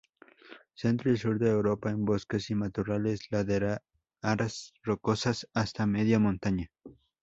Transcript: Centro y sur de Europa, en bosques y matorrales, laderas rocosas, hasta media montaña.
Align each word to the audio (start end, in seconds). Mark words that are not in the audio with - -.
Centro 0.73 1.11
y 1.13 1.17
sur 1.17 1.37
de 1.37 1.49
Europa, 1.51 1.91
en 1.91 2.05
bosques 2.05 2.49
y 2.49 2.55
matorrales, 2.55 3.27
laderas 3.29 3.83
rocosas, 4.81 5.47
hasta 5.53 5.85
media 5.85 6.17
montaña. 6.17 6.71